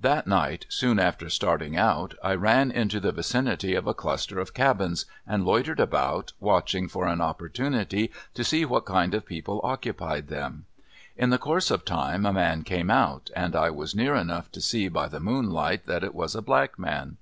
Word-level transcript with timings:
That 0.00 0.28
night, 0.28 0.64
soon 0.68 1.00
after 1.00 1.28
starting 1.28 1.76
out, 1.76 2.14
I 2.22 2.36
ran 2.36 2.70
into 2.70 3.00
the 3.00 3.10
vicinity 3.10 3.74
of 3.74 3.88
a 3.88 3.94
cluster 3.94 4.38
of 4.38 4.54
cabins, 4.54 5.06
and 5.26 5.44
loitered 5.44 5.80
about 5.80 6.32
watching 6.38 6.86
for 6.86 7.08
an 7.08 7.20
opportunity 7.20 8.12
to 8.34 8.44
see 8.44 8.64
what 8.64 8.86
kind 8.86 9.12
of 9.12 9.26
people 9.26 9.60
occupied 9.64 10.28
them. 10.28 10.66
In 11.16 11.30
the 11.30 11.36
course 11.38 11.72
of 11.72 11.84
time 11.84 12.24
a 12.24 12.32
man 12.32 12.62
came 12.62 12.92
out, 12.92 13.28
and 13.34 13.56
I 13.56 13.70
was 13.70 13.92
near 13.92 14.14
enough 14.14 14.52
to 14.52 14.60
see 14.60 14.86
by 14.86 15.08
the 15.08 15.18
moonlight 15.18 15.86
that 15.86 16.04
it 16.04 16.14
was 16.14 16.36
a 16.36 16.42
black 16.42 16.78
man. 16.78 17.16